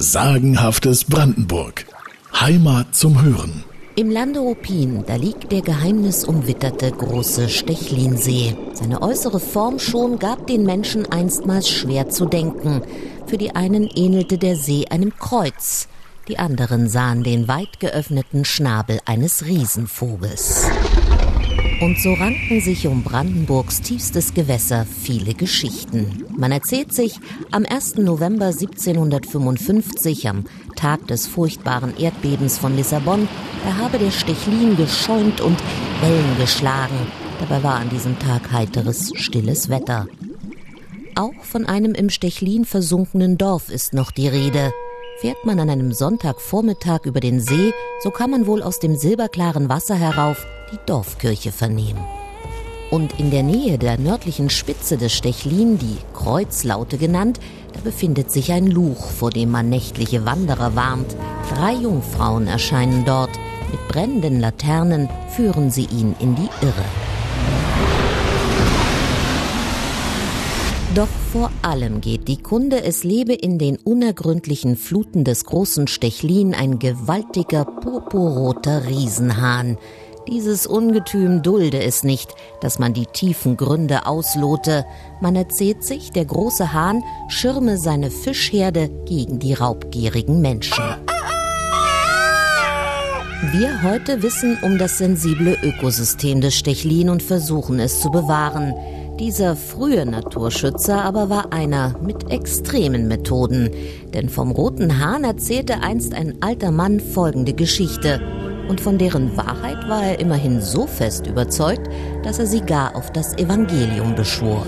Sagenhaftes 0.00 1.06
Brandenburg. 1.06 1.84
Heimat 2.32 2.94
zum 2.94 3.20
Hören. 3.20 3.64
Im 3.96 4.12
Lande 4.12 4.38
Ruppin, 4.38 5.02
da 5.04 5.16
liegt 5.16 5.50
der 5.50 5.60
geheimnisumwitterte 5.60 6.92
große 6.92 7.48
Stechlinsee. 7.48 8.56
Seine 8.74 9.02
äußere 9.02 9.40
Form 9.40 9.80
schon 9.80 10.20
gab 10.20 10.46
den 10.46 10.62
Menschen 10.62 11.10
einstmals 11.10 11.68
schwer 11.68 12.10
zu 12.10 12.26
denken. 12.26 12.82
Für 13.26 13.38
die 13.38 13.56
einen 13.56 13.90
ähnelte 13.92 14.38
der 14.38 14.54
See 14.54 14.86
einem 14.88 15.18
Kreuz, 15.18 15.88
die 16.28 16.38
anderen 16.38 16.88
sahen 16.88 17.24
den 17.24 17.48
weit 17.48 17.80
geöffneten 17.80 18.44
Schnabel 18.44 19.00
eines 19.04 19.46
Riesenvogels. 19.46 20.68
Und 21.80 22.00
so 22.00 22.12
ranken 22.12 22.60
sich 22.60 22.88
um 22.88 23.04
Brandenburgs 23.04 23.82
tiefstes 23.82 24.34
Gewässer 24.34 24.84
viele 24.84 25.32
Geschichten. 25.32 26.24
Man 26.36 26.50
erzählt 26.50 26.92
sich, 26.92 27.20
am 27.52 27.64
1. 27.64 27.98
November 27.98 28.46
1755, 28.46 30.28
am 30.28 30.44
Tag 30.74 31.06
des 31.06 31.28
furchtbaren 31.28 31.96
Erdbebens 31.96 32.58
von 32.58 32.74
Lissabon, 32.74 33.28
da 33.64 33.76
habe 33.76 33.98
der 33.98 34.10
Stechlin 34.10 34.76
geschäumt 34.76 35.40
und 35.40 35.56
Wellen 36.00 36.36
geschlagen. 36.40 36.96
Dabei 37.38 37.62
war 37.62 37.76
an 37.76 37.90
diesem 37.90 38.18
Tag 38.18 38.50
heiteres, 38.50 39.12
stilles 39.14 39.68
Wetter. 39.68 40.08
Auch 41.14 41.44
von 41.44 41.64
einem 41.64 41.94
im 41.94 42.10
Stechlin 42.10 42.64
versunkenen 42.64 43.38
Dorf 43.38 43.70
ist 43.70 43.94
noch 43.94 44.10
die 44.10 44.26
Rede. 44.26 44.72
Fährt 45.20 45.44
man 45.44 45.58
an 45.58 45.68
einem 45.68 45.92
Sonntagvormittag 45.92 47.04
über 47.04 47.18
den 47.18 47.40
See, 47.40 47.72
so 48.00 48.12
kann 48.12 48.30
man 48.30 48.46
wohl 48.46 48.62
aus 48.62 48.78
dem 48.78 48.94
silberklaren 48.94 49.68
Wasser 49.68 49.96
herauf 49.96 50.46
die 50.70 50.78
Dorfkirche 50.86 51.50
vernehmen. 51.50 52.04
Und 52.92 53.18
in 53.18 53.32
der 53.32 53.42
Nähe 53.42 53.78
der 53.78 53.98
nördlichen 53.98 54.48
Spitze 54.48 54.96
des 54.96 55.12
Stechlin, 55.12 55.76
die 55.76 55.96
Kreuzlaute 56.14 56.98
genannt, 56.98 57.40
da 57.72 57.80
befindet 57.80 58.30
sich 58.30 58.52
ein 58.52 58.68
Luch, 58.68 59.10
vor 59.10 59.30
dem 59.30 59.50
man 59.50 59.68
nächtliche 59.68 60.24
Wanderer 60.24 60.76
warnt. 60.76 61.16
Drei 61.52 61.72
Jungfrauen 61.72 62.46
erscheinen 62.46 63.04
dort. 63.04 63.30
Mit 63.72 63.88
brennenden 63.88 64.38
Laternen 64.38 65.08
führen 65.30 65.72
sie 65.72 65.86
ihn 65.86 66.14
in 66.20 66.36
die 66.36 66.48
Irre. 66.62 67.07
Doch 70.94 71.08
vor 71.32 71.50
allem 71.60 72.00
geht 72.00 72.28
die 72.28 72.38
Kunde, 72.38 72.82
es 72.82 73.04
lebe 73.04 73.34
in 73.34 73.58
den 73.58 73.76
unergründlichen 73.76 74.76
Fluten 74.76 75.22
des 75.22 75.44
großen 75.44 75.86
Stechlin 75.86 76.54
ein 76.54 76.78
gewaltiger 76.78 77.66
purpurroter 77.66 78.86
Riesenhahn. 78.86 79.76
Dieses 80.28 80.66
Ungetüm 80.66 81.42
dulde 81.42 81.82
es 81.82 82.04
nicht, 82.04 82.34
dass 82.62 82.78
man 82.78 82.94
die 82.94 83.06
tiefen 83.06 83.56
Gründe 83.56 84.06
auslote. 84.06 84.86
Man 85.20 85.36
erzählt 85.36 85.84
sich, 85.84 86.10
der 86.10 86.24
große 86.24 86.72
Hahn 86.72 87.04
schirme 87.28 87.76
seine 87.76 88.10
Fischherde 88.10 88.88
gegen 89.04 89.38
die 89.38 89.54
raubgierigen 89.54 90.40
Menschen. 90.40 90.84
Wir 93.52 93.82
heute 93.82 94.22
wissen 94.22 94.58
um 94.62 94.78
das 94.78 94.98
sensible 94.98 95.56
Ökosystem 95.62 96.40
des 96.40 96.56
Stechlin 96.56 97.08
und 97.08 97.22
versuchen 97.22 97.78
es 97.78 98.00
zu 98.00 98.10
bewahren. 98.10 98.74
Dieser 99.18 99.56
frühe 99.56 100.06
Naturschützer 100.06 101.02
aber 101.02 101.28
war 101.28 101.52
einer 101.52 101.96
mit 102.00 102.30
extremen 102.30 103.08
Methoden. 103.08 103.68
Denn 104.14 104.28
vom 104.28 104.52
roten 104.52 105.00
Hahn 105.00 105.24
erzählte 105.24 105.82
einst 105.82 106.14
ein 106.14 106.40
alter 106.40 106.70
Mann 106.70 107.00
folgende 107.00 107.52
Geschichte 107.52 108.20
und 108.68 108.80
von 108.80 108.96
deren 108.96 109.36
Wahrheit 109.36 109.88
war 109.88 110.04
er 110.04 110.20
immerhin 110.20 110.60
so 110.60 110.86
fest 110.86 111.26
überzeugt, 111.26 111.88
dass 112.22 112.38
er 112.38 112.46
sie 112.46 112.60
gar 112.60 112.94
auf 112.94 113.10
das 113.10 113.36
Evangelium 113.36 114.14
beschwor. 114.14 114.64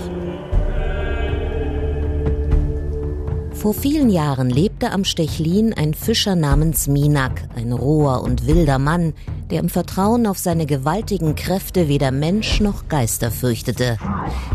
Vor 3.53 3.73
vielen 3.73 4.09
Jahren 4.09 4.49
lebte 4.49 4.91
am 4.91 5.05
Stechlin 5.05 5.73
ein 5.73 5.93
Fischer 5.93 6.35
namens 6.35 6.87
Minak, 6.87 7.43
ein 7.55 7.71
roher 7.71 8.23
und 8.23 8.47
wilder 8.47 8.79
Mann, 8.79 9.13
der 9.51 9.59
im 9.59 9.69
Vertrauen 9.69 10.25
auf 10.25 10.37
seine 10.37 10.65
gewaltigen 10.65 11.35
Kräfte 11.35 11.87
weder 11.87 12.11
Mensch 12.11 12.61
noch 12.61 12.87
Geister 12.87 13.29
fürchtete. 13.29 13.97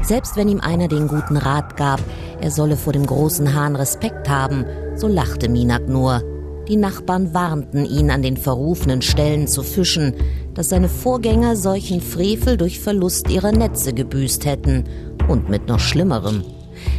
Selbst 0.03 0.37
wenn 0.37 0.49
ihm 0.49 0.61
einer 0.61 0.89
den 0.89 1.07
guten 1.07 1.37
Rat 1.37 1.77
gab, 1.77 2.01
er 2.41 2.51
solle 2.51 2.77
vor 2.77 2.93
dem 2.95 3.07
großen 3.07 3.55
Hahn 3.55 3.77
Respekt 3.77 4.29
haben, 4.29 4.65
so 4.97 5.07
lachte 5.07 5.49
Minak 5.49 5.89
nur. 5.89 6.23
Die 6.69 6.77
Nachbarn 6.77 7.33
warnten 7.33 7.85
ihn, 7.85 8.11
an 8.11 8.23
den 8.23 8.37
verrufenen 8.37 9.03
Stellen 9.03 9.47
zu 9.47 9.63
fischen, 9.63 10.15
dass 10.55 10.71
seine 10.71 10.89
Vorgänger 10.89 11.55
solchen 11.55 12.01
Frevel 12.01 12.57
durch 12.57 12.81
Verlust 12.81 13.31
ihrer 13.31 13.53
Netze 13.53 13.93
gebüßt 13.93 14.47
hätten 14.47 14.85
und 15.29 15.49
mit 15.49 15.69
noch 15.69 15.79
Schlimmerem. 15.79 16.43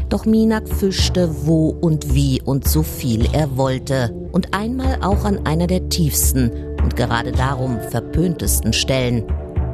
Doch 0.10 0.26
Minak 0.26 0.70
fischte 0.70 1.30
wo 1.46 1.70
und 1.70 2.14
wie 2.14 2.42
und 2.42 2.68
so 2.68 2.84
viel 2.84 3.28
er 3.34 3.58
wollte 3.58 4.14
und 4.32 4.54
einmal 4.54 5.00
auch 5.02 5.26
an 5.26 5.46
einer 5.46 5.68
der 5.68 5.90
tiefsten 5.90 6.52
und 6.88 6.96
gerade 6.96 7.34
darum 7.34 7.82
verpöntesten 7.82 8.72
Stellen. 8.72 9.26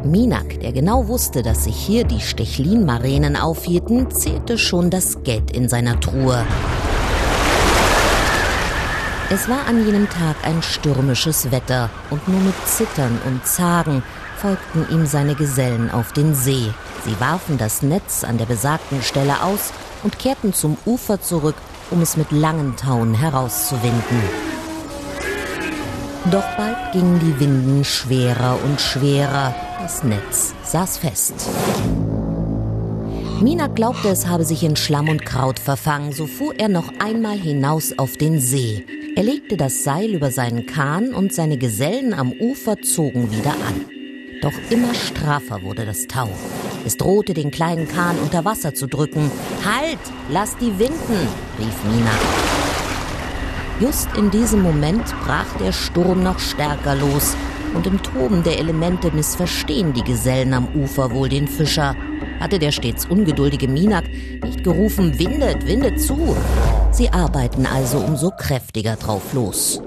Minak, 0.03 0.59
der 0.61 0.71
genau 0.71 1.07
wusste, 1.07 1.43
dass 1.43 1.65
sich 1.65 1.75
hier 1.75 2.05
die 2.05 2.19
Stechlin-Maränen 2.19 3.35
aufhielten, 3.35 4.09
zählte 4.09 4.57
schon 4.57 4.89
das 4.89 5.21
Geld 5.21 5.55
in 5.55 5.69
seiner 5.69 5.99
Truhe. 5.99 6.43
Es 9.29 9.47
war 9.47 9.67
an 9.67 9.85
jenem 9.85 10.09
Tag 10.09 10.37
ein 10.43 10.63
stürmisches 10.63 11.51
Wetter 11.51 11.91
und 12.09 12.27
nur 12.27 12.41
mit 12.41 12.55
Zittern 12.65 13.19
und 13.27 13.45
Zagen 13.45 14.01
folgten 14.37 14.87
ihm 14.89 15.05
seine 15.05 15.35
Gesellen 15.35 15.91
auf 15.91 16.13
den 16.13 16.33
See. 16.33 16.73
Sie 17.05 17.19
warfen 17.19 17.59
das 17.59 17.83
Netz 17.83 18.23
an 18.23 18.39
der 18.39 18.45
besagten 18.45 19.03
Stelle 19.03 19.43
aus 19.43 19.71
und 20.01 20.17
kehrten 20.17 20.51
zum 20.51 20.77
Ufer 20.87 21.21
zurück, 21.21 21.57
um 21.91 22.01
es 22.01 22.17
mit 22.17 22.31
langen 22.31 22.75
Tauen 22.75 23.13
herauszuwinden. 23.13 24.52
Doch 26.31 26.45
bald 26.55 26.93
gingen 26.93 27.19
die 27.19 27.39
Winden 27.39 27.83
schwerer 27.83 28.57
und 28.63 28.79
schwerer. 28.79 29.53
Das 29.81 30.03
Netz 30.03 30.53
saß 30.63 30.97
fest. 30.97 31.33
Mina 33.41 33.67
glaubte, 33.67 34.07
es 34.07 34.25
habe 34.27 34.45
sich 34.45 34.63
in 34.63 34.77
Schlamm 34.77 35.09
und 35.09 35.25
Kraut 35.25 35.59
verfangen, 35.59 36.13
so 36.13 36.27
fuhr 36.27 36.53
er 36.57 36.69
noch 36.69 36.93
einmal 36.99 37.37
hinaus 37.37 37.97
auf 37.97 38.15
den 38.15 38.39
See. 38.39 38.85
Er 39.17 39.23
legte 39.23 39.57
das 39.57 39.83
Seil 39.83 40.11
über 40.13 40.31
seinen 40.31 40.65
Kahn 40.65 41.13
und 41.13 41.33
seine 41.33 41.57
Gesellen 41.57 42.13
am 42.13 42.31
Ufer 42.31 42.81
zogen 42.81 43.29
wieder 43.31 43.51
an. 43.51 43.85
Doch 44.41 44.53
immer 44.69 44.93
straffer 44.93 45.61
wurde 45.61 45.85
das 45.85 46.07
Tau. 46.07 46.29
Es 46.85 46.95
drohte 46.95 47.33
den 47.33 47.51
kleinen 47.51 47.87
Kahn 47.87 48.17
unter 48.17 48.45
Wasser 48.45 48.73
zu 48.73 48.87
drücken. 48.87 49.29
Halt! 49.65 49.99
Lass 50.29 50.55
die 50.57 50.79
winden! 50.79 51.27
rief 51.59 51.83
Mina. 51.83 52.11
Just 53.83 54.07
in 54.15 54.31
diesem 54.31 54.61
Moment 54.61 55.03
brach 55.25 55.57
der 55.59 55.73
Sturm 55.73 56.23
noch 56.23 56.39
stärker 56.39 56.95
los 56.95 57.35
und 57.75 57.85
im 57.85 58.01
Toben 58.01 58.41
der 58.41 58.57
Elemente 58.57 59.11
missverstehen 59.11 59.91
die 59.91 60.05
Gesellen 60.05 60.53
am 60.53 60.69
Ufer 60.73 61.11
wohl 61.11 61.27
den 61.27 61.49
Fischer. 61.49 61.93
Hatte 62.39 62.59
der 62.59 62.71
stets 62.71 63.05
ungeduldige 63.05 63.67
Minak 63.67 64.05
nicht 64.41 64.63
gerufen, 64.63 65.19
windet, 65.19 65.67
windet 65.67 65.99
zu. 65.99 66.33
Sie 66.91 67.09
arbeiten 67.09 67.65
also 67.65 67.97
umso 67.97 68.31
kräftiger 68.31 68.95
drauf 68.95 69.33
los. 69.33 69.81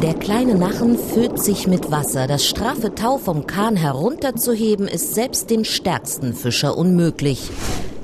Der 0.00 0.14
kleine 0.14 0.54
Nachen 0.54 0.96
füllt 0.96 1.42
sich 1.42 1.66
mit 1.66 1.90
Wasser. 1.90 2.28
Das 2.28 2.46
straffe 2.46 2.94
Tau 2.94 3.18
vom 3.18 3.48
Kahn 3.48 3.74
herunterzuheben, 3.74 4.86
ist 4.86 5.16
selbst 5.16 5.50
dem 5.50 5.64
stärksten 5.64 6.34
Fischer 6.34 6.78
unmöglich. 6.78 7.50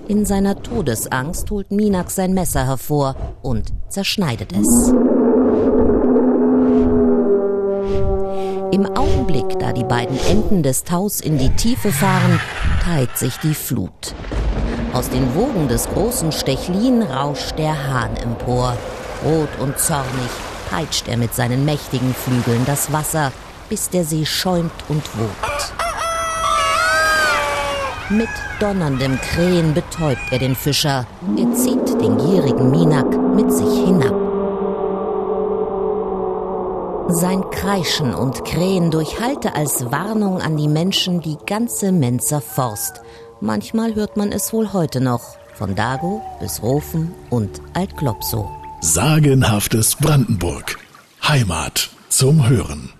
In 0.08 0.24
seiner 0.24 0.62
Todesangst 0.62 1.50
holt 1.50 1.70
Minak 1.70 2.10
sein 2.10 2.32
Messer 2.32 2.66
hervor 2.66 3.14
und 3.42 3.74
zerschneidet 3.90 4.52
es. 4.54 4.88
Im 8.72 8.86
Augenblick, 8.96 9.58
da 9.58 9.72
die 9.74 9.84
beiden 9.84 10.18
Enden 10.26 10.62
des 10.62 10.84
Taus 10.84 11.20
in 11.20 11.36
die 11.36 11.50
Tiefe 11.50 11.92
fahren, 11.92 12.40
teilt 12.82 13.18
sich 13.18 13.36
die 13.36 13.52
Flut. 13.52 14.14
Aus 14.94 15.10
den 15.10 15.34
Wogen 15.34 15.68
des 15.68 15.86
großen 15.90 16.32
Stechlin 16.32 17.02
rauscht 17.02 17.58
der 17.58 17.88
Hahn 17.88 18.16
empor. 18.16 18.78
Rot 19.22 19.50
und 19.60 19.78
zornig 19.78 20.30
peitscht 20.70 21.06
er 21.08 21.18
mit 21.18 21.34
seinen 21.34 21.66
mächtigen 21.66 22.14
Flügeln 22.14 22.64
das 22.64 22.94
Wasser, 22.94 23.30
bis 23.68 23.90
der 23.90 24.04
See 24.04 24.24
schäumt 24.24 24.72
und 24.88 25.02
wogt. 25.18 25.77
Mit 28.10 28.28
donnerndem 28.58 29.20
Krähen 29.20 29.74
betäubt 29.74 30.22
er 30.30 30.38
den 30.38 30.54
Fischer. 30.54 31.06
Er 31.36 31.54
zieht 31.54 32.00
den 32.00 32.16
gierigen 32.16 32.70
Minak 32.70 33.06
mit 33.34 33.52
sich 33.52 33.84
hinab. 33.84 34.14
Sein 37.10 37.42
Kreischen 37.50 38.14
und 38.14 38.46
Krähen 38.46 38.90
durchhalte 38.90 39.54
als 39.54 39.90
Warnung 39.90 40.40
an 40.40 40.56
die 40.56 40.68
Menschen 40.68 41.20
die 41.20 41.36
ganze 41.46 41.92
Menzer 41.92 42.40
Forst. 42.40 43.02
Manchmal 43.40 43.94
hört 43.94 44.16
man 44.16 44.32
es 44.32 44.54
wohl 44.54 44.72
heute 44.72 45.00
noch, 45.02 45.36
von 45.54 45.74
Dago 45.74 46.22
bis 46.40 46.62
Rofen 46.62 47.14
und 47.28 47.60
Altklopsow. 47.74 48.48
Sagenhaftes 48.80 49.96
Brandenburg. 49.96 50.78
Heimat 51.22 51.90
zum 52.08 52.48
Hören. 52.48 52.97